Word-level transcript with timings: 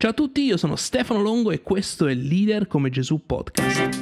Ciao 0.00 0.12
a 0.12 0.14
tutti, 0.14 0.42
io 0.44 0.56
sono 0.56 0.76
Stefano 0.76 1.20
Longo 1.20 1.50
e 1.50 1.60
questo 1.60 2.06
è 2.06 2.14
Leader 2.14 2.66
come 2.66 2.88
Gesù 2.88 3.20
Podcast. 3.26 3.98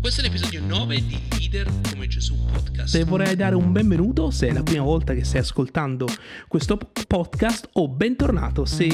Questo 0.00 0.20
è 0.20 0.22
l'episodio 0.22 0.60
9 0.64 0.94
di 0.94 1.18
Leader 1.36 1.68
come 1.90 2.06
Gesù 2.06 2.36
Podcast. 2.44 2.90
Se 2.90 3.02
vorrei 3.02 3.34
dare 3.34 3.56
un 3.56 3.72
benvenuto, 3.72 4.30
se 4.30 4.46
è 4.46 4.52
la 4.52 4.62
prima 4.62 4.84
volta 4.84 5.14
che 5.14 5.24
stai 5.24 5.40
ascoltando 5.40 6.06
questo 6.46 6.78
podcast, 7.08 7.70
o 7.72 7.88
bentornato 7.88 8.64
se 8.64 8.86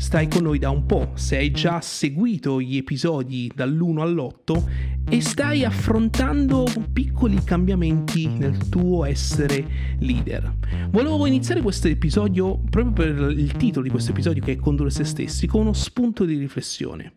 stai 0.00 0.28
con 0.28 0.44
noi 0.44 0.58
da 0.58 0.70
un 0.70 0.86
po', 0.86 1.12
se 1.14 1.36
hai 1.36 1.50
già 1.50 1.82
seguito 1.82 2.58
gli 2.58 2.78
episodi 2.78 3.52
dall'1 3.54 3.98
all'8 3.98 4.64
e 5.10 5.20
stai 5.20 5.62
affrontando 5.62 6.66
piccoli 6.90 7.44
cambiamenti 7.44 8.26
nel 8.26 8.70
tuo 8.70 9.04
essere 9.04 9.96
leader. 9.98 10.54
Volevo 10.88 11.26
iniziare 11.26 11.60
questo 11.60 11.88
episodio 11.88 12.58
proprio 12.70 12.92
per 12.94 13.30
il 13.30 13.52
titolo 13.52 13.84
di 13.84 13.90
questo 13.90 14.12
episodio 14.12 14.42
che 14.42 14.52
è 14.52 14.56
Condurre 14.56 14.88
se 14.88 15.04
stessi 15.04 15.46
con 15.46 15.60
uno 15.60 15.74
spunto 15.74 16.24
di 16.24 16.38
riflessione. 16.38 17.12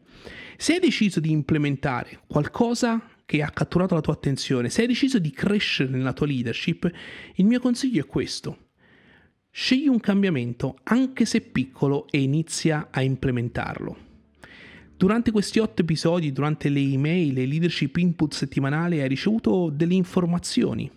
Se 0.58 0.73
hai 0.73 0.80
deciso 0.81 1.22
di 1.22 1.31
implementare 1.31 2.20
qualcosa 2.28 3.02
che 3.26 3.42
ha 3.42 3.50
catturato 3.50 3.95
la 3.95 4.02
tua 4.02 4.14
attenzione, 4.14 4.70
se 4.70 4.81
hai 4.81 4.88
deciso 4.88 5.20
di 5.20 5.31
crescere 5.31 5.90
nella 5.90 6.12
tua 6.12 6.28
leadership, 6.28 6.92
il 7.36 7.45
mio 7.45 7.62
consiglio 7.62 8.02
è 8.02 8.06
questo 8.06 8.58
Scegli 9.56 9.88
un 9.88 10.00
cambiamento, 10.00 10.78
anche 10.82 11.26
se 11.26 11.40
piccolo, 11.42 12.08
e 12.10 12.20
inizia 12.20 12.88
a 12.90 13.04
implementarlo. 13.04 13.96
Durante 14.98 15.30
questi 15.30 15.60
otto 15.60 15.84
episodi, 15.84 16.32
durante 16.32 16.70
le 16.70 16.80
email 16.80 17.38
e 17.38 17.46
leadership 17.46 17.98
input 17.98 18.34
settimanali, 18.34 19.00
hai 19.00 19.08
ricevuto 19.08 19.70
delle 19.70 19.94
informazioni 19.94 20.90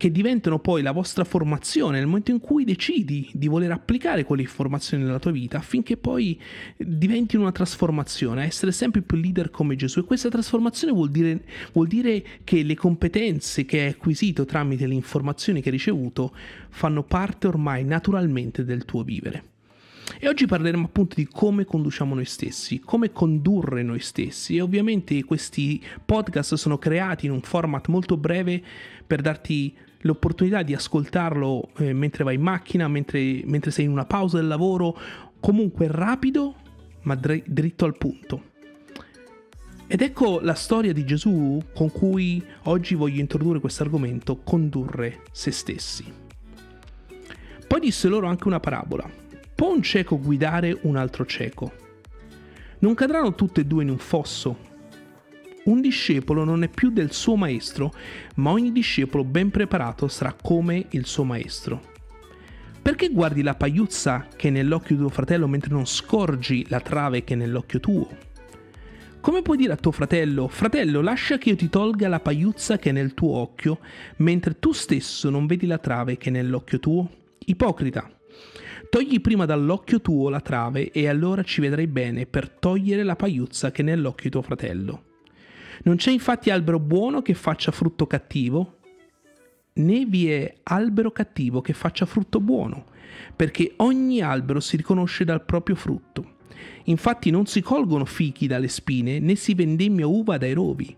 che 0.00 0.10
diventano 0.10 0.58
poi 0.58 0.80
la 0.80 0.92
vostra 0.92 1.24
formazione 1.24 1.98
nel 1.98 2.06
momento 2.06 2.30
in 2.30 2.40
cui 2.40 2.64
decidi 2.64 3.28
di 3.34 3.48
voler 3.48 3.70
applicare 3.70 4.24
quelle 4.24 4.40
informazioni 4.40 5.04
nella 5.04 5.18
tua 5.18 5.30
vita 5.30 5.58
affinché 5.58 5.98
poi 5.98 6.40
diventi 6.74 7.36
una 7.36 7.52
trasformazione, 7.52 8.46
essere 8.46 8.72
sempre 8.72 9.02
più 9.02 9.18
leader 9.18 9.50
come 9.50 9.76
Gesù. 9.76 9.98
E 9.98 10.04
questa 10.04 10.30
trasformazione 10.30 10.94
vuol 10.94 11.10
dire, 11.10 11.44
vuol 11.74 11.86
dire 11.86 12.24
che 12.44 12.62
le 12.62 12.74
competenze 12.76 13.66
che 13.66 13.80
hai 13.82 13.88
acquisito 13.88 14.46
tramite 14.46 14.86
le 14.86 14.94
informazioni 14.94 15.60
che 15.60 15.68
hai 15.68 15.74
ricevuto 15.74 16.34
fanno 16.70 17.02
parte 17.02 17.48
ormai 17.48 17.84
naturalmente 17.84 18.64
del 18.64 18.86
tuo 18.86 19.02
vivere. 19.02 19.44
E 20.18 20.28
oggi 20.28 20.46
parleremo 20.46 20.86
appunto 20.86 21.14
di 21.16 21.28
come 21.30 21.66
conduciamo 21.66 22.14
noi 22.14 22.24
stessi, 22.24 22.80
come 22.80 23.12
condurre 23.12 23.82
noi 23.82 24.00
stessi 24.00 24.56
e 24.56 24.62
ovviamente 24.62 25.22
questi 25.24 25.84
podcast 26.02 26.54
sono 26.54 26.78
creati 26.78 27.26
in 27.26 27.32
un 27.32 27.42
format 27.42 27.88
molto 27.88 28.16
breve 28.16 28.62
per 29.06 29.20
darti 29.20 29.76
l'opportunità 30.00 30.62
di 30.62 30.74
ascoltarlo 30.74 31.70
eh, 31.78 31.92
mentre 31.92 32.24
vai 32.24 32.36
in 32.36 32.42
macchina, 32.42 32.88
mentre, 32.88 33.42
mentre, 33.44 33.70
sei 33.70 33.84
in 33.84 33.90
una 33.90 34.06
pausa 34.06 34.38
del 34.38 34.46
lavoro, 34.46 34.96
comunque 35.40 35.86
rapido 35.88 36.54
ma 37.02 37.14
dr- 37.14 37.42
dritto 37.46 37.84
al 37.84 37.96
punto. 37.96 38.48
Ed 39.86 40.02
ecco 40.02 40.38
la 40.40 40.54
storia 40.54 40.92
di 40.92 41.04
Gesù 41.04 41.60
con 41.74 41.90
cui 41.90 42.42
oggi 42.64 42.94
voglio 42.94 43.20
introdurre 43.20 43.58
questo 43.58 43.82
argomento, 43.82 44.40
condurre 44.44 45.22
se 45.32 45.50
stessi. 45.50 46.04
Poi 47.66 47.80
disse 47.80 48.08
loro 48.08 48.28
anche 48.28 48.46
una 48.46 48.60
parabola. 48.60 49.08
Può 49.54 49.72
un 49.72 49.82
cieco 49.82 50.18
guidare 50.18 50.78
un 50.82 50.96
altro 50.96 51.26
cieco? 51.26 51.72
Non 52.80 52.94
cadranno 52.94 53.34
tutte 53.34 53.62
e 53.62 53.64
due 53.64 53.82
in 53.82 53.90
un 53.90 53.98
fosso? 53.98 54.69
Un 55.62 55.80
discepolo 55.80 56.44
non 56.44 56.62
è 56.62 56.68
più 56.68 56.90
del 56.90 57.12
suo 57.12 57.36
maestro, 57.36 57.92
ma 58.36 58.50
ogni 58.50 58.72
discepolo 58.72 59.24
ben 59.24 59.50
preparato 59.50 60.08
sarà 60.08 60.34
come 60.40 60.86
il 60.90 61.04
suo 61.04 61.24
maestro. 61.24 61.88
Perché 62.80 63.10
guardi 63.10 63.42
la 63.42 63.54
pagliuzza 63.54 64.26
che 64.34 64.48
è 64.48 64.50
nell'occhio 64.50 64.96
di 64.96 65.02
tuo 65.02 65.10
fratello 65.10 65.46
mentre 65.46 65.72
non 65.72 65.86
scorgi 65.86 66.64
la 66.68 66.80
trave 66.80 67.24
che 67.24 67.34
è 67.34 67.36
nell'occhio 67.36 67.78
tuo? 67.78 68.08
Come 69.20 69.42
puoi 69.42 69.58
dire 69.58 69.74
a 69.74 69.76
tuo 69.76 69.90
fratello, 69.90 70.48
fratello, 70.48 71.02
lascia 71.02 71.36
che 71.36 71.50
io 71.50 71.56
ti 71.56 71.68
tolga 71.68 72.08
la 72.08 72.20
pagliuzza 72.20 72.78
che 72.78 72.88
è 72.88 72.92
nel 72.92 73.12
tuo 73.12 73.36
occhio, 73.36 73.80
mentre 74.16 74.58
tu 74.58 74.72
stesso 74.72 75.28
non 75.28 75.44
vedi 75.44 75.66
la 75.66 75.76
trave 75.76 76.16
che 76.16 76.30
è 76.30 76.32
nell'occhio 76.32 76.80
tuo? 76.80 77.10
Ipocrita. 77.44 78.10
Togli 78.88 79.20
prima 79.20 79.44
dall'occhio 79.44 80.00
tuo 80.00 80.30
la 80.30 80.40
trave 80.40 80.90
e 80.90 81.06
allora 81.06 81.42
ci 81.42 81.60
vedrai 81.60 81.86
bene 81.86 82.24
per 82.24 82.48
togliere 82.48 83.02
la 83.02 83.14
pagliuzza 83.14 83.70
che 83.70 83.82
è 83.82 83.84
nell'occhio 83.84 84.24
di 84.24 84.30
tuo 84.30 84.42
fratello. 84.42 85.09
Non 85.82 85.96
c'è 85.96 86.10
infatti 86.10 86.50
albero 86.50 86.78
buono 86.78 87.22
che 87.22 87.34
faccia 87.34 87.72
frutto 87.72 88.06
cattivo, 88.06 88.78
né 89.74 90.04
vi 90.04 90.30
è 90.30 90.58
albero 90.64 91.10
cattivo 91.10 91.60
che 91.60 91.72
faccia 91.72 92.04
frutto 92.04 92.40
buono, 92.40 92.84
perché 93.34 93.74
ogni 93.76 94.20
albero 94.20 94.60
si 94.60 94.76
riconosce 94.76 95.24
dal 95.24 95.44
proprio 95.44 95.76
frutto. 95.76 96.38
Infatti 96.84 97.30
non 97.30 97.46
si 97.46 97.62
colgono 97.62 98.04
fichi 98.04 98.46
dalle 98.46 98.68
spine, 98.68 99.18
né 99.20 99.34
si 99.36 99.54
vendemmia 99.54 100.06
uva 100.06 100.36
dai 100.36 100.52
rovi. 100.52 100.94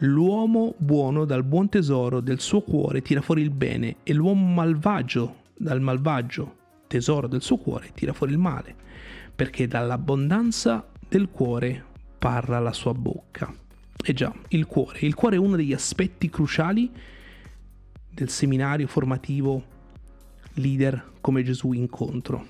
L'uomo 0.00 0.74
buono 0.76 1.24
dal 1.24 1.42
buon 1.42 1.70
tesoro 1.70 2.20
del 2.20 2.40
suo 2.40 2.60
cuore 2.60 3.00
tira 3.00 3.22
fuori 3.22 3.40
il 3.40 3.50
bene, 3.50 3.96
e 4.02 4.12
l'uomo 4.12 4.52
malvagio 4.52 5.44
dal 5.56 5.80
malvagio 5.80 6.56
tesoro 6.86 7.26
del 7.26 7.40
suo 7.40 7.56
cuore 7.56 7.92
tira 7.94 8.12
fuori 8.12 8.32
il 8.32 8.38
male, 8.38 8.74
perché 9.34 9.66
dall'abbondanza 9.66 10.86
del 11.08 11.30
cuore 11.30 11.84
parla 12.18 12.58
la 12.58 12.72
sua 12.72 12.92
bocca. 12.92 13.64
E 14.08 14.12
già, 14.12 14.32
il 14.50 14.66
cuore. 14.66 15.00
Il 15.00 15.16
cuore 15.16 15.34
è 15.34 15.38
uno 15.40 15.56
degli 15.56 15.72
aspetti 15.72 16.30
cruciali 16.30 16.88
del 18.08 18.28
seminario 18.28 18.86
formativo 18.86 19.64
leader 20.54 21.14
come 21.20 21.42
Gesù 21.42 21.72
incontro. 21.72 22.46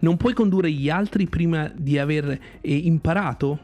Non 0.00 0.18
puoi 0.18 0.34
condurre 0.34 0.70
gli 0.70 0.90
altri 0.90 1.26
prima 1.26 1.72
di 1.74 1.98
aver 1.98 2.38
eh, 2.60 2.76
imparato 2.76 3.60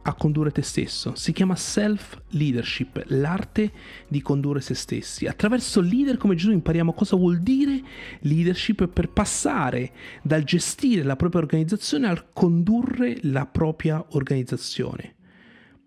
a 0.00 0.14
condurre 0.14 0.50
te 0.50 0.62
stesso. 0.62 1.14
Si 1.14 1.32
chiama 1.32 1.56
self-leadership, 1.56 3.04
l'arte 3.08 3.70
di 4.08 4.22
condurre 4.22 4.62
se 4.62 4.72
stessi. 4.72 5.26
Attraverso 5.26 5.82
leader 5.82 6.16
come 6.16 6.36
Gesù 6.36 6.52
impariamo 6.52 6.94
cosa 6.94 7.16
vuol 7.16 7.40
dire 7.40 7.82
leadership 8.20 8.88
per 8.88 9.10
passare 9.10 9.92
dal 10.22 10.44
gestire 10.44 11.02
la 11.02 11.16
propria 11.16 11.42
organizzazione 11.42 12.08
al 12.08 12.32
condurre 12.32 13.18
la 13.24 13.44
propria 13.44 14.02
organizzazione. 14.12 15.16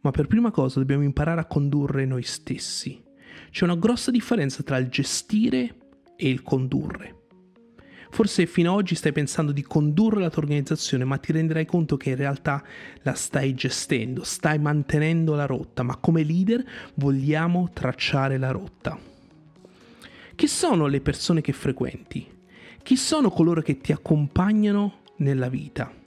Ma 0.01 0.11
per 0.11 0.27
prima 0.27 0.51
cosa 0.51 0.79
dobbiamo 0.79 1.03
imparare 1.03 1.41
a 1.41 1.45
condurre 1.45 2.05
noi 2.05 2.23
stessi. 2.23 3.01
C'è 3.51 3.63
una 3.63 3.75
grossa 3.75 4.11
differenza 4.11 4.63
tra 4.63 4.77
il 4.77 4.87
gestire 4.87 5.75
e 6.15 6.29
il 6.29 6.41
condurre. 6.41 7.19
Forse 8.11 8.45
fino 8.45 8.71
ad 8.71 8.77
oggi 8.77 8.95
stai 8.95 9.13
pensando 9.13 9.53
di 9.53 9.61
condurre 9.61 10.19
la 10.19 10.29
tua 10.29 10.41
organizzazione, 10.41 11.05
ma 11.05 11.17
ti 11.17 11.31
renderai 11.31 11.65
conto 11.65 11.95
che 11.95 12.09
in 12.09 12.17
realtà 12.17 12.61
la 13.03 13.13
stai 13.13 13.53
gestendo, 13.53 14.23
stai 14.23 14.59
mantenendo 14.59 15.33
la 15.33 15.45
rotta, 15.45 15.81
ma 15.81 15.95
come 15.95 16.23
leader 16.23 16.63
vogliamo 16.95 17.69
tracciare 17.71 18.37
la 18.37 18.51
rotta. 18.51 18.99
Chi 20.35 20.47
sono 20.47 20.87
le 20.87 20.99
persone 20.99 21.39
che 21.39 21.53
frequenti? 21.53 22.27
Chi 22.83 22.97
sono 22.97 23.29
coloro 23.29 23.61
che 23.61 23.77
ti 23.77 23.93
accompagnano 23.93 25.03
nella 25.17 25.47
vita? 25.47 26.00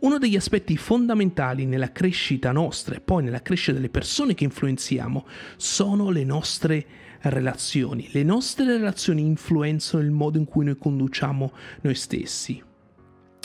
Uno 0.00 0.18
degli 0.18 0.36
aspetti 0.36 0.76
fondamentali 0.76 1.66
nella 1.66 1.90
crescita 1.90 2.52
nostra 2.52 2.94
e 2.94 3.00
poi 3.00 3.24
nella 3.24 3.42
crescita 3.42 3.72
delle 3.72 3.88
persone 3.88 4.34
che 4.34 4.44
influenziamo 4.44 5.26
sono 5.56 6.10
le 6.10 6.22
nostre 6.22 6.86
relazioni. 7.22 8.08
Le 8.12 8.22
nostre 8.22 8.64
relazioni 8.66 9.22
influenzano 9.22 10.04
il 10.04 10.12
modo 10.12 10.38
in 10.38 10.44
cui 10.44 10.64
noi 10.64 10.76
conduciamo 10.76 11.52
noi 11.80 11.94
stessi. 11.96 12.62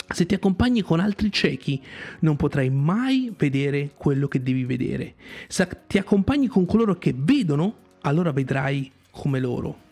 Se 0.06 0.26
ti 0.26 0.34
accompagni 0.34 0.82
con 0.82 1.00
altri 1.00 1.32
ciechi, 1.32 1.82
non 2.20 2.36
potrai 2.36 2.70
mai 2.70 3.34
vedere 3.36 3.92
quello 3.96 4.28
che 4.28 4.40
devi 4.40 4.64
vedere. 4.64 5.14
Se 5.48 5.66
ti 5.88 5.98
accompagni 5.98 6.46
con 6.46 6.66
coloro 6.66 6.94
che 6.94 7.14
vedono, 7.16 7.78
allora 8.02 8.30
vedrai 8.30 8.92
come 9.10 9.40
loro. 9.40 9.82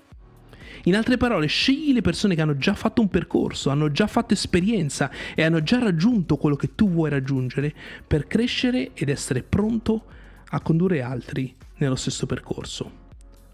In 0.85 0.97
altre 0.97 1.17
parole, 1.17 1.47
scegli 1.47 1.93
le 1.93 2.01
persone 2.01 2.35
che 2.35 2.41
hanno 2.41 2.57
già 2.57 2.75
fatto 2.75 3.01
un 3.01 3.09
percorso, 3.09 3.71
hanno 3.71 3.93
già 3.93 4.09
fatto 4.09 4.35
esperienza 4.35 5.11
e 5.35 5.45
hanno 5.45 5.63
già 5.63 5.79
raggiunto 5.79 6.37
quello 6.37 6.57
che 6.57 6.75
tu 6.75 6.91
vuoi 6.91 7.09
raggiungere 7.09 7.73
per 8.05 8.27
crescere 8.27 8.91
ed 8.95 9.09
essere 9.09 9.45
pronto 9.45 10.05
a 10.49 10.61
condurre 10.61 11.01
altri 11.03 11.55
nello 11.77 11.95
stesso 11.95 12.27
percorso. 12.27 13.01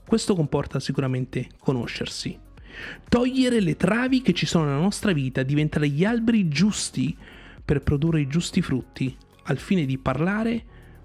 Questo 0.06 0.34
comporta 0.34 0.80
sicuramente 0.80 1.48
conoscersi. 1.58 2.38
Togliere 3.08 3.60
le 3.60 3.76
travi 3.76 4.22
che 4.22 4.32
ci 4.32 4.46
sono 4.46 4.64
nella 4.64 4.78
nostra 4.78 5.12
vita, 5.12 5.42
diventare 5.42 5.88
gli 5.88 6.04
alberi 6.04 6.48
giusti 6.48 7.14
per 7.62 7.82
produrre 7.82 8.22
i 8.22 8.26
giusti 8.26 8.62
frutti, 8.62 9.14
al 9.44 9.58
fine 9.58 9.84
di 9.84 9.98
parlare, 9.98 10.64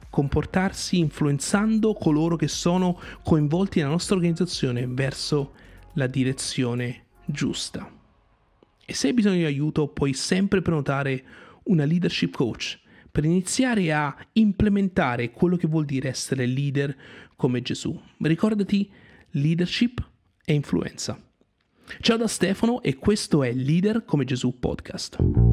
comportarsi 0.10 1.00
influenzando 1.00 1.94
coloro 1.94 2.38
che 2.38 2.48
sono 2.48 2.98
coinvolti 3.24 3.80
nella 3.80 3.92
nostra 3.92 4.16
organizzazione 4.16 4.86
verso 4.88 5.54
la 5.94 6.08
direzione 6.08 7.06
giusta. 7.26 7.92
E 8.86 8.94
se 8.94 9.08
hai 9.08 9.14
bisogno 9.14 9.38
di 9.38 9.46
aiuto 9.46 9.88
puoi 9.88 10.14
sempre 10.14 10.62
prenotare 10.62 11.24
una 11.64 11.86
leadership 11.86 12.36
coach 12.36 12.80
per 13.10 13.26
iniziare 13.26 13.92
a 13.94 14.16
implementare 14.34 15.32
quello 15.32 15.56
che 15.56 15.68
vuol 15.68 15.86
dire 15.86 16.10
essere 16.10 16.46
leader 16.46 16.96
come 17.36 17.62
Gesù. 17.62 18.00
Ricordati 18.18 18.92
leadership 19.32 20.06
e 20.44 20.54
influenza. 20.54 21.22
Ciao 22.00 22.18
da 22.18 22.28
Stefano 22.28 22.82
e 22.82 22.96
questo 22.96 23.44
è 23.44 23.54
Leader 23.54 24.04
come 24.06 24.26
Gesù 24.26 24.58
podcast. 24.58 25.53